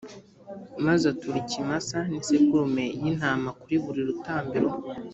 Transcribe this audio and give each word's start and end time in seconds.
maze 0.85 1.03
atura 1.11 1.37
ikimasa 1.43 1.97
n’isekurume 2.09 2.85
y’intama 3.01 3.49
kuri 3.61 3.75
buri 3.83 4.01
rutambiro. 4.09 4.69